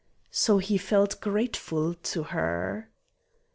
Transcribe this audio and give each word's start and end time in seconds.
So 0.31 0.57
he 0.57 0.79
felt 0.79 1.21
grateful 1.21 1.93
to 1.93 2.23
her. 2.23 2.89